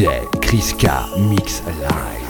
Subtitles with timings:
[0.00, 2.29] DJ Chris K Mix Live.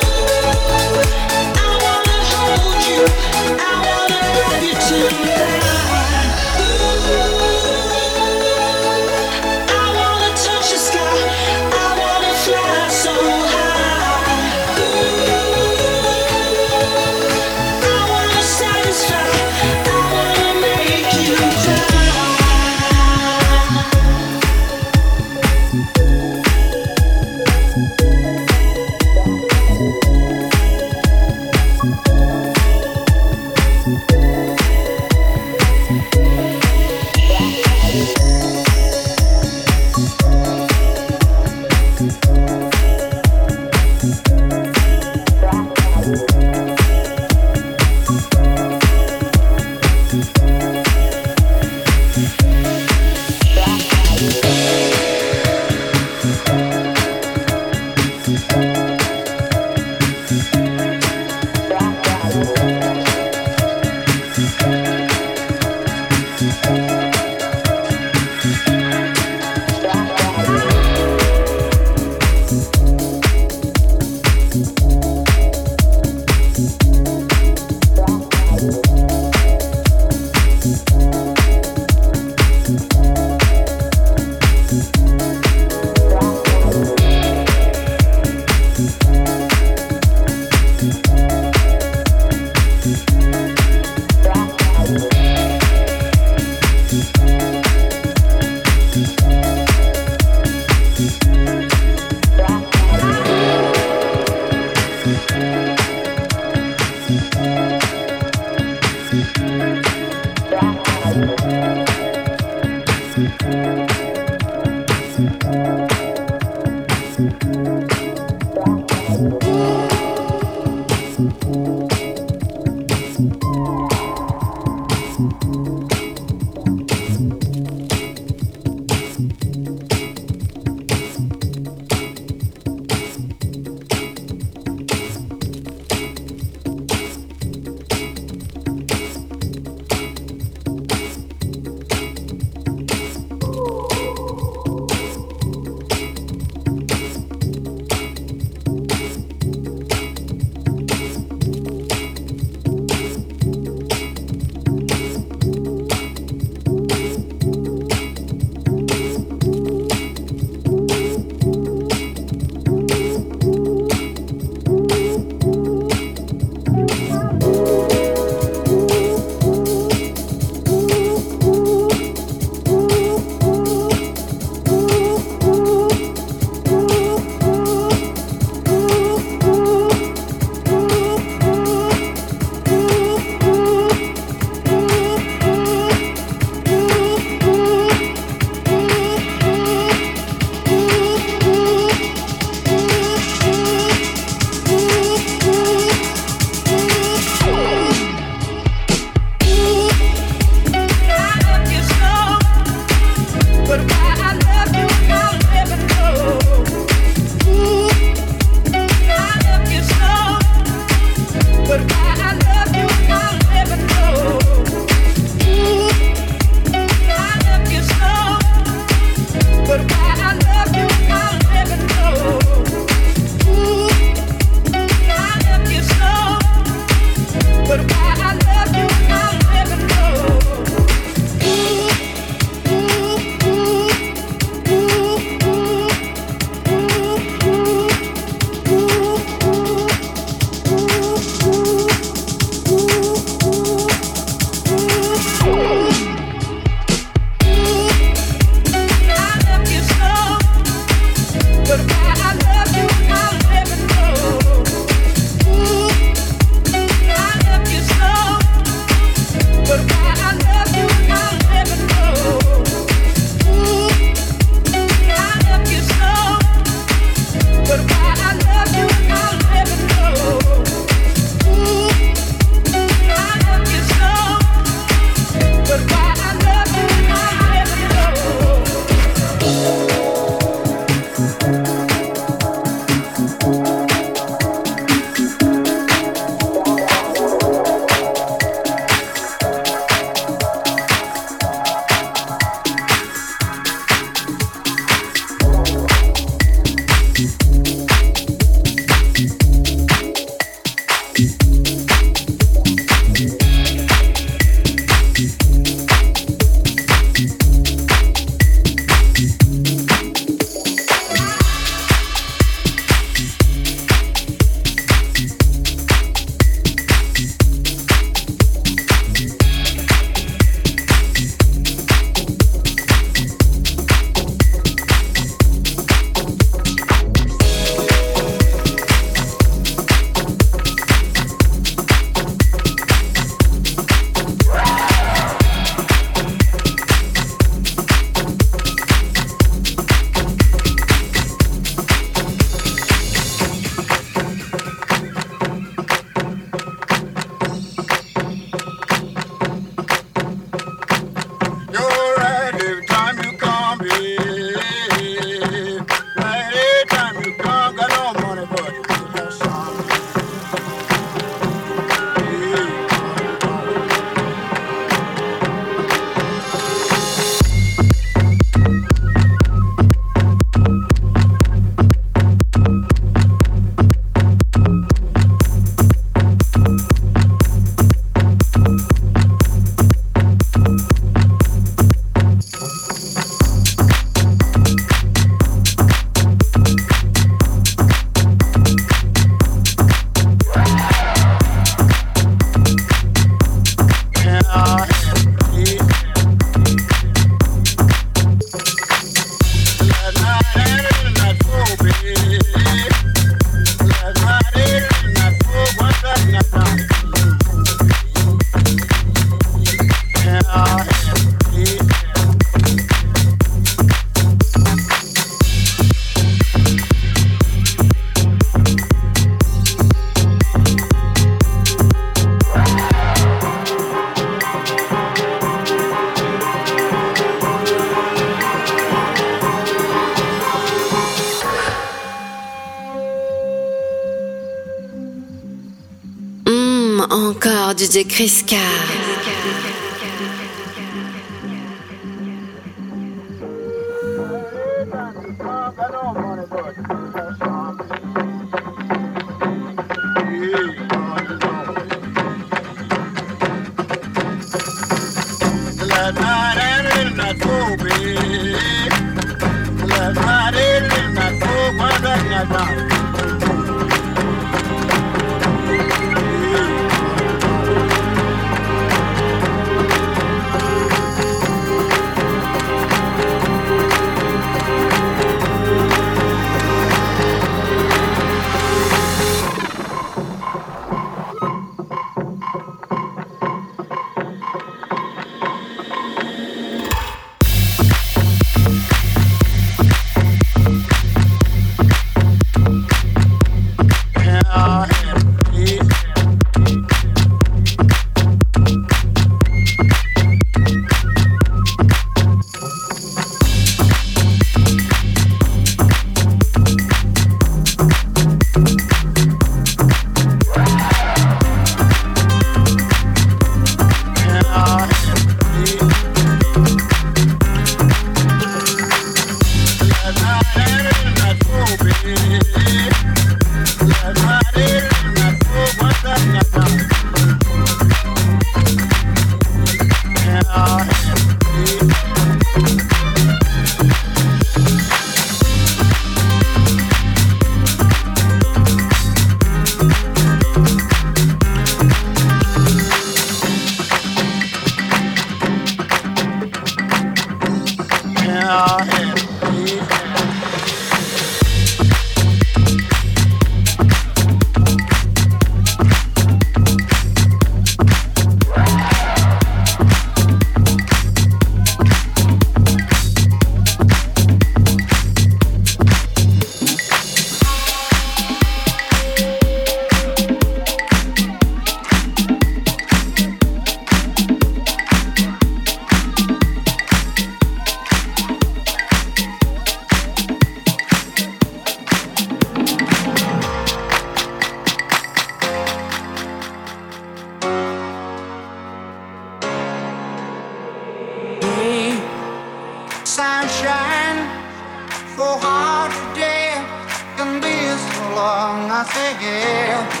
[598.83, 600.00] singing.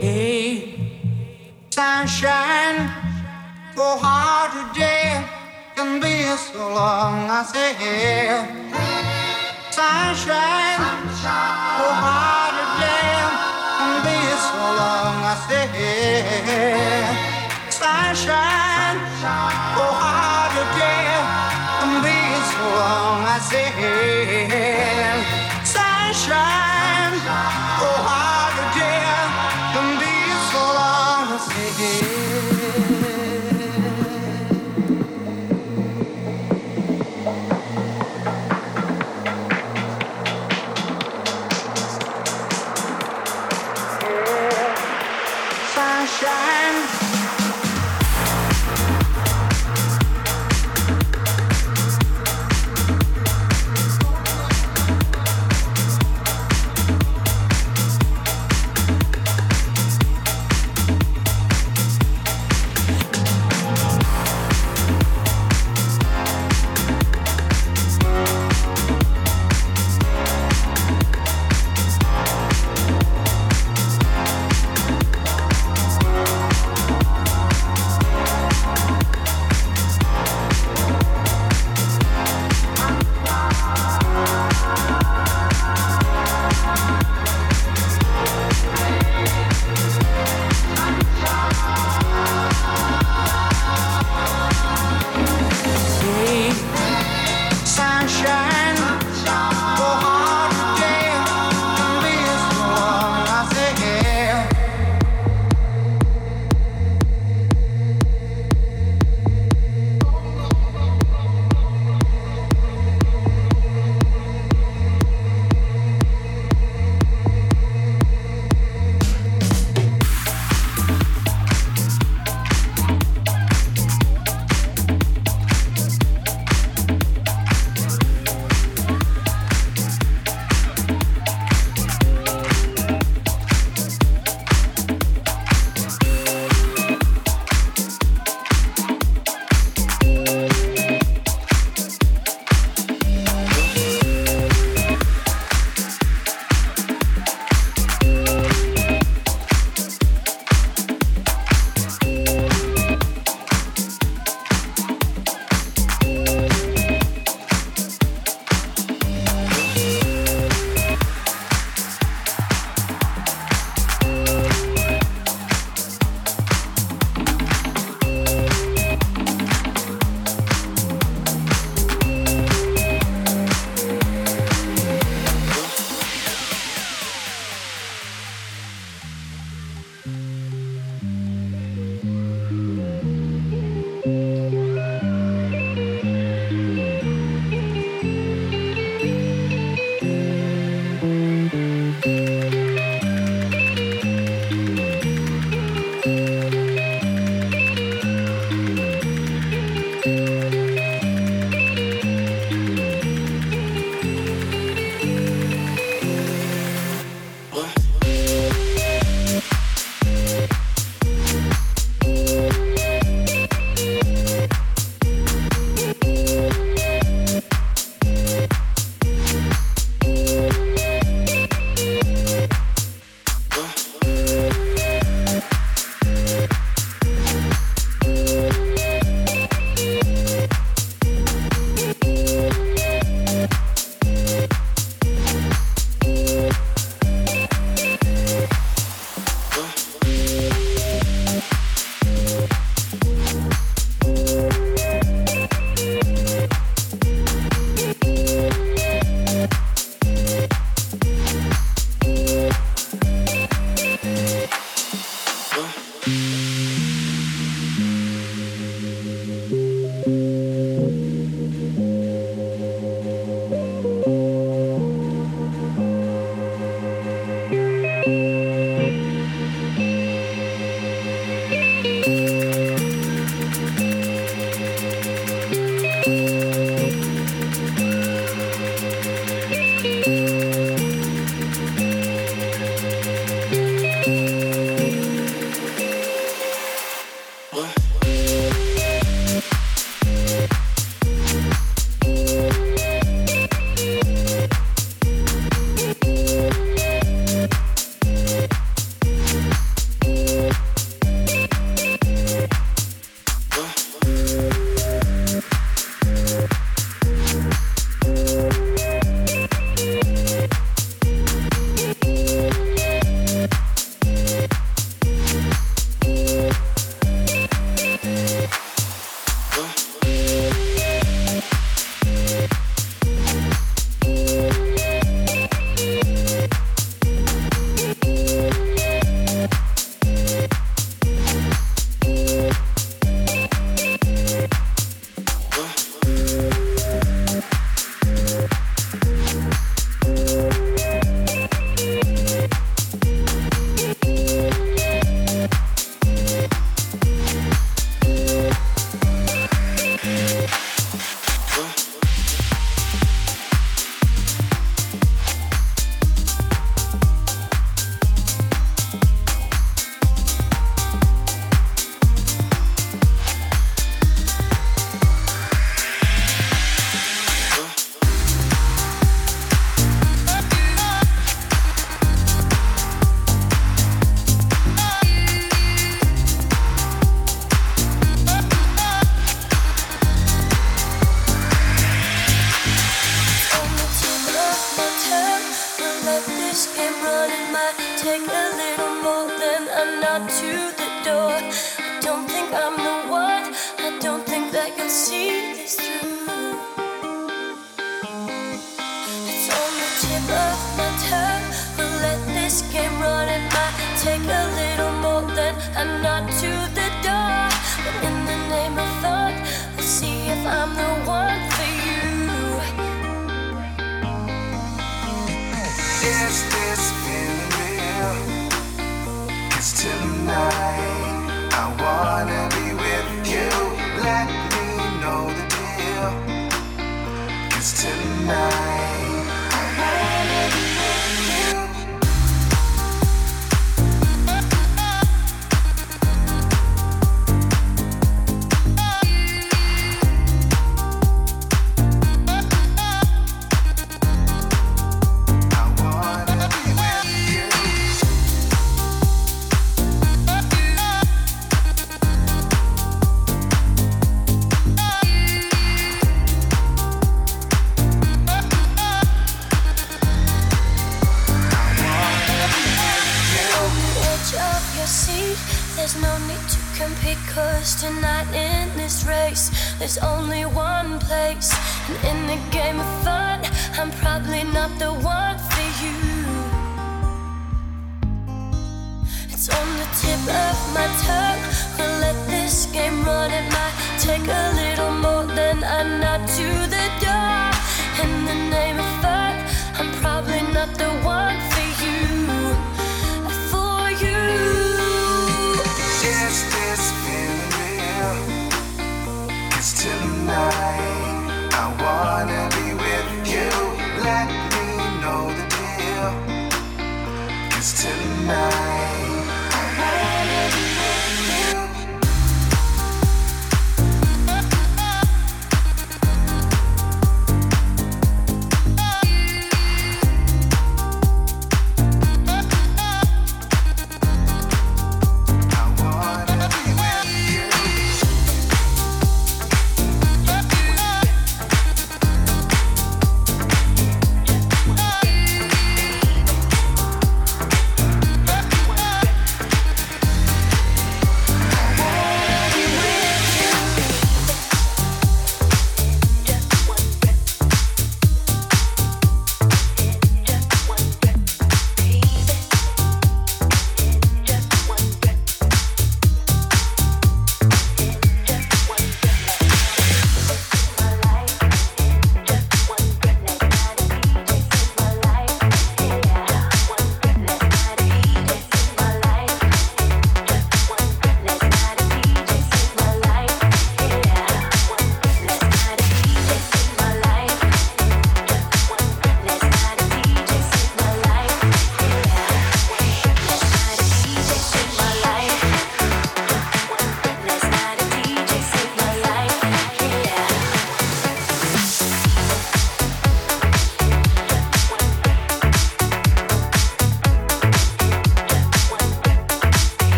[0.00, 0.80] Hey,
[1.68, 2.88] sunshine,
[3.76, 5.28] so hard today
[5.76, 7.28] can be so long.
[7.28, 8.40] I say, hey,
[9.68, 10.80] sunshine,
[11.84, 13.12] oh how today
[13.76, 15.20] can be so long.
[15.20, 17.04] I say, hey,
[17.68, 21.12] sunshine, so hard today
[21.76, 22.16] can be
[22.48, 23.20] so long.
[23.28, 24.99] I say.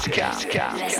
[0.00, 0.78] Pascal.
[0.78, 0.99] Pascal.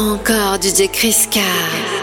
[0.00, 1.99] encore DJ Criscar.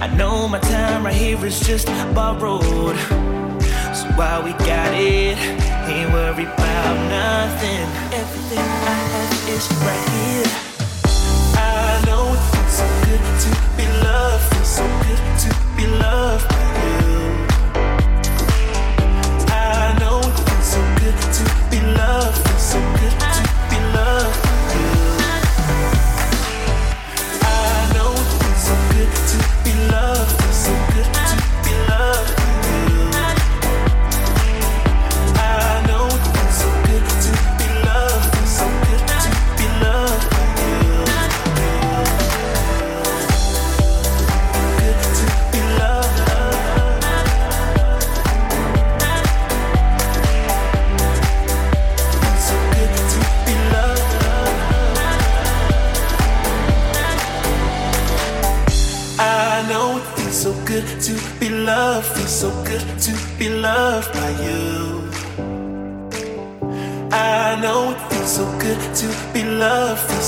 [0.00, 2.96] I know my time right here is just borrowed.
[3.94, 5.36] So while we got it,
[5.88, 7.84] ain't worried about nothing.
[8.10, 10.50] Everything I have is right here.
[11.54, 16.50] I know it feels so good to be loved, feels so good to be loved.
[16.50, 17.09] Yeah.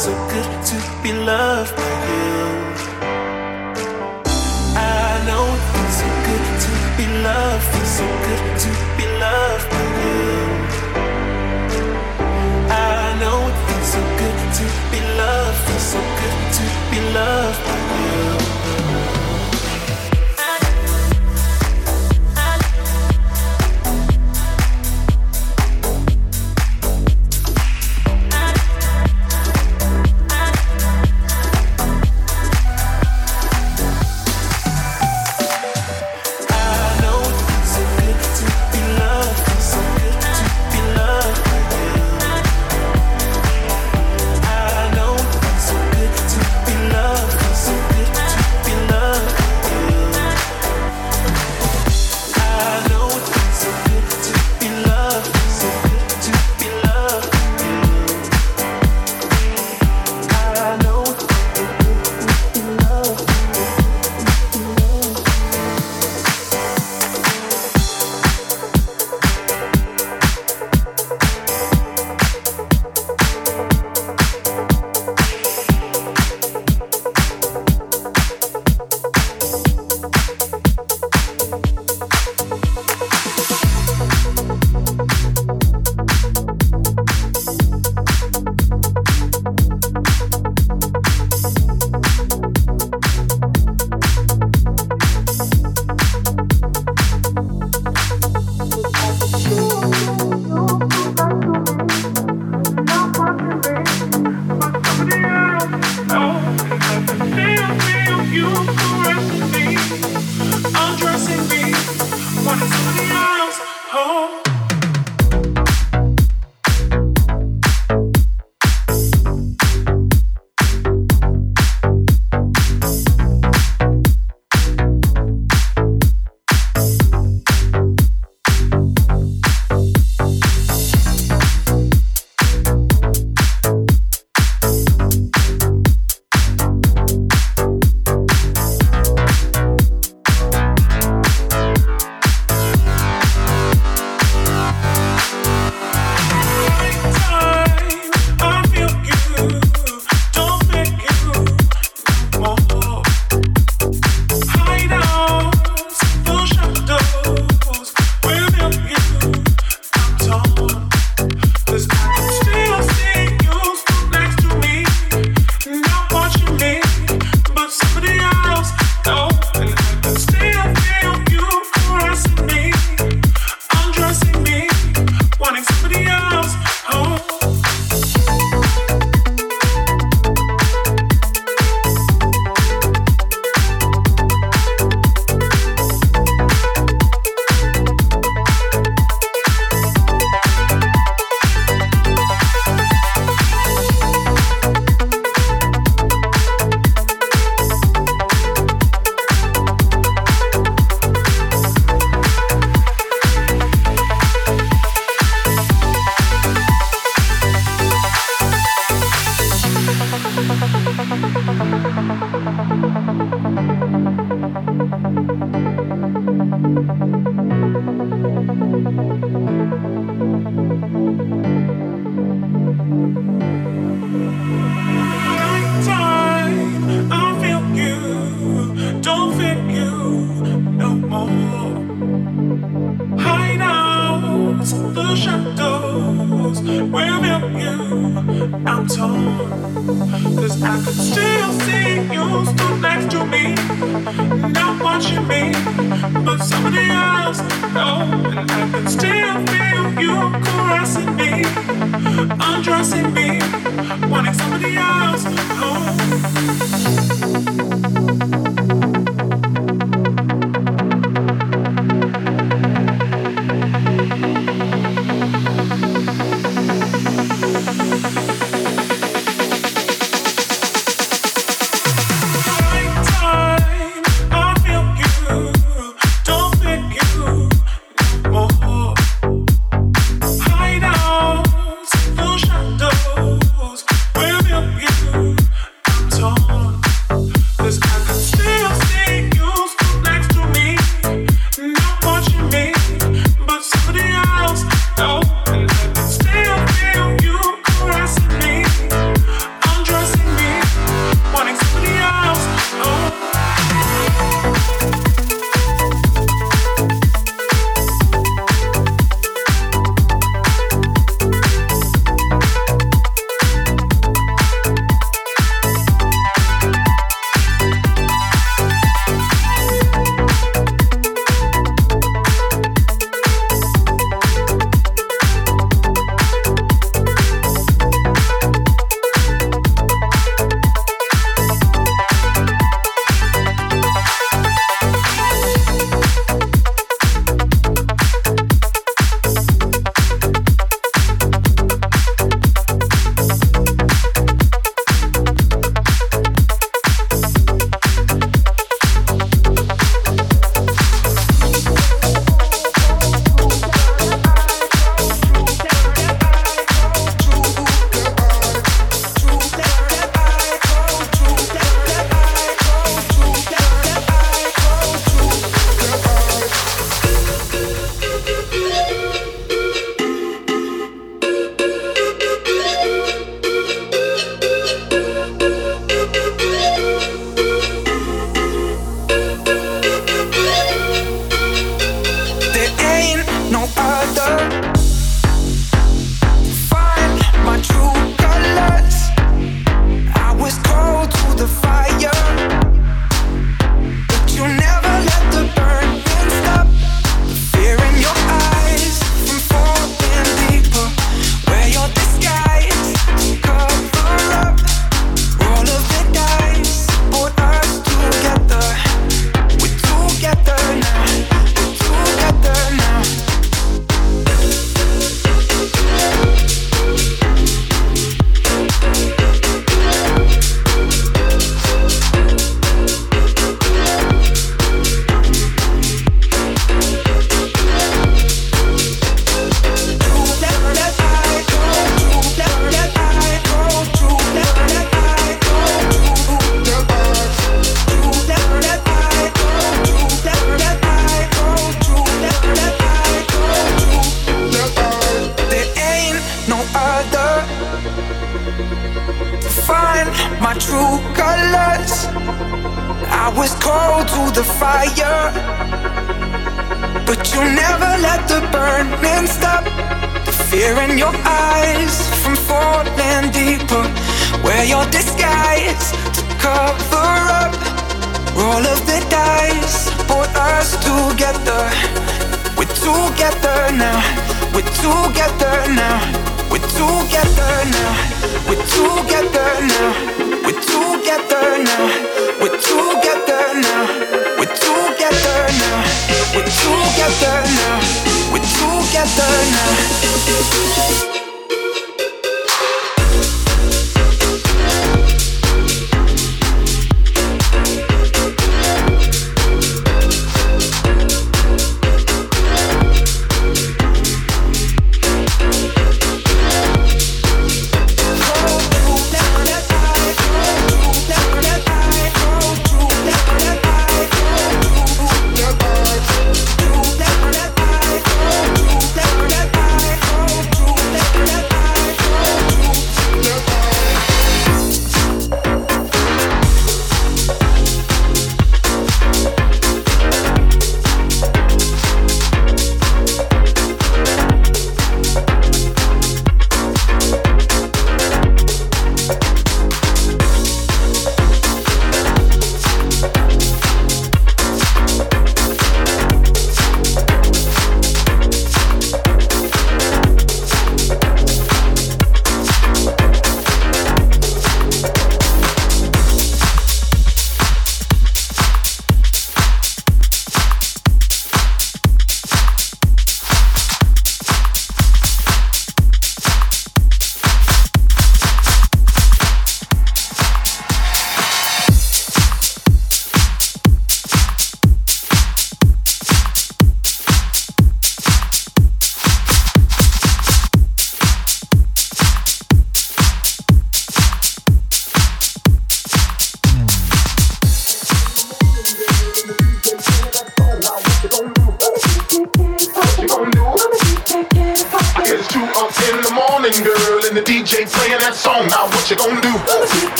[0.00, 1.79] So good to be loved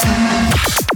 [0.00, 0.87] time.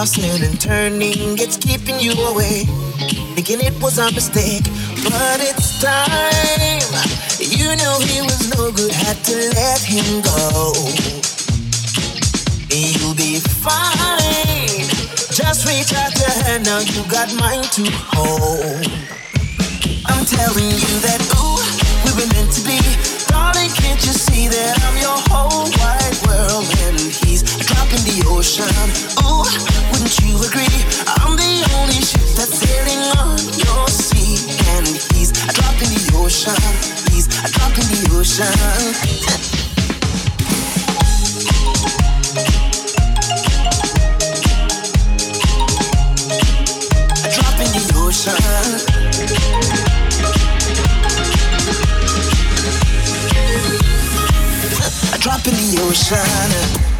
[0.00, 2.64] Tossing and turning, it's keeping you away.
[3.36, 4.64] Thinking it was a mistake,
[5.04, 6.80] but it's time.
[7.36, 10.72] You know he was no good, had to let him go.
[12.72, 14.88] You'll be fine.
[15.36, 17.84] Just reach out your hand, now you got mine to
[18.16, 18.80] hold.
[20.08, 21.60] I'm telling you that, ooh,
[22.08, 22.80] we were meant to be.
[23.28, 27.59] Darling, can't you see that I'm your whole wide world and he's
[28.04, 28.66] the ocean?
[29.24, 29.44] Ooh,
[29.90, 30.84] wouldn't you agree?
[31.20, 34.36] I'm the only ship that's sailing on your sea
[34.76, 36.54] and he's a drop in the ocean.
[37.12, 38.46] He's a drop in the ocean.
[55.20, 56.99] Drop in the ocean.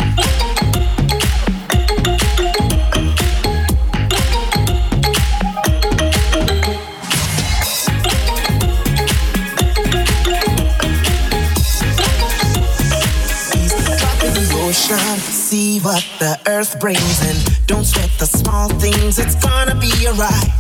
[15.91, 19.19] What the earth brings and don't sweat the small things.
[19.19, 20.51] It's gonna be alright.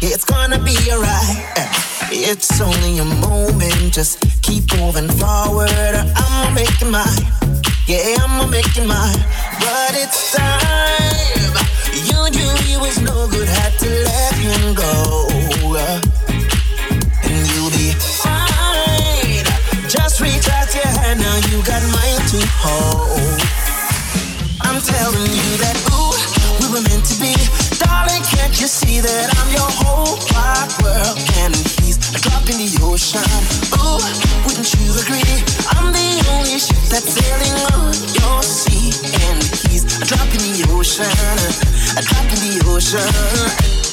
[0.00, 1.38] It's gonna be alright.
[2.12, 3.92] It's only a moment.
[3.92, 5.92] Just keep moving forward.
[5.98, 7.26] or I'ma make it mine.
[7.88, 9.22] Yeah, I'ma make it mine.
[9.58, 11.54] But it's time.
[12.10, 13.48] You knew he was no good.
[13.48, 15.26] Had to let him go.
[17.26, 17.90] And you'll be
[18.22, 19.44] fine.
[19.90, 21.18] Just reach out your hand.
[21.18, 23.67] Now you got mine to hold.
[24.68, 26.12] I'm telling you that, ooh,
[26.60, 27.32] we were meant to be.
[27.80, 31.16] Darling, can't you see that I'm your whole wide world?
[31.40, 33.24] And he's a drop in the ocean.
[33.80, 33.96] Ooh,
[34.44, 35.40] wouldn't you agree?
[35.72, 38.92] I'm the only ship that's sailing on your sea.
[39.24, 39.40] And
[39.72, 41.08] he's a drop in the ocean.
[41.96, 43.87] A drop in the ocean.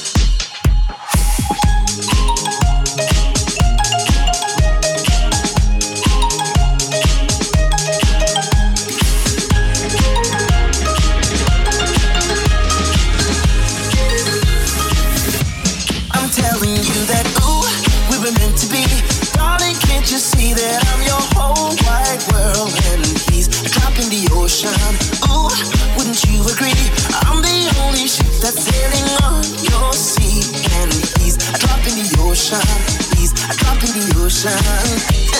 [34.26, 35.35] Ocean.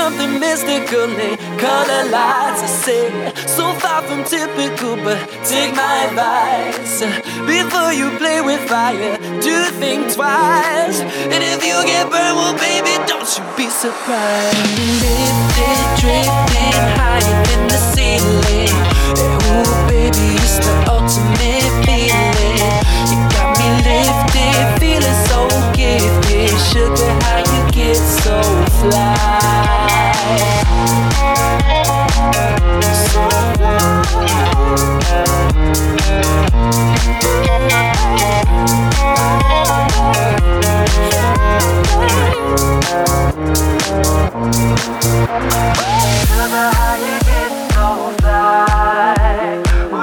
[0.00, 2.62] Something mystical, they color lights.
[2.64, 3.04] I say,
[3.56, 7.00] so far from typical, but take my advice.
[7.54, 10.98] Before you play with fire, do think twice.
[11.32, 14.56] And if you get burned, well, baby, don't you be surprised.
[15.04, 18.76] Lifted, drifting higher than the ceiling.
[19.52, 22.72] Ooh, baby, it's the ultimate feeling.
[23.10, 25.40] You got me lifted, feeling so
[25.76, 26.56] gifted.
[26.70, 28.40] Sugar, how you get so
[28.80, 29.39] fly?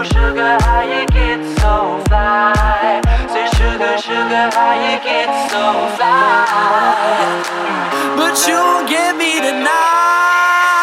[0.04, 3.17] Sugar, how you get so fly?
[4.02, 5.64] sugar, how you get so
[5.98, 6.46] fly.
[8.16, 10.77] But you won't get me tonight.